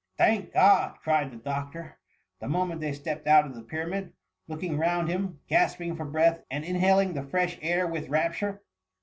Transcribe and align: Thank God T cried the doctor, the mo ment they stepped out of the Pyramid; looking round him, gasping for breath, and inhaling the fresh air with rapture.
Thank 0.17 0.51
God 0.51 0.93
T 0.95 0.99
cried 1.03 1.29
the 1.31 1.35
doctor, 1.37 1.99
the 2.39 2.47
mo 2.47 2.65
ment 2.65 2.81
they 2.81 2.91
stepped 2.91 3.27
out 3.27 3.45
of 3.45 3.53
the 3.53 3.61
Pyramid; 3.61 4.13
looking 4.47 4.79
round 4.79 5.09
him, 5.09 5.41
gasping 5.47 5.95
for 5.95 6.05
breath, 6.05 6.41
and 6.49 6.65
inhaling 6.65 7.13
the 7.13 7.21
fresh 7.27 7.59
air 7.61 7.85
with 7.85 8.09
rapture. 8.09 8.63